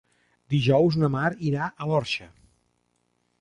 Dijous 0.53 0.97
na 1.01 1.09
Mar 1.17 1.27
irà 1.51 1.67
a 1.85 1.91
l'Orxa. 1.93 2.29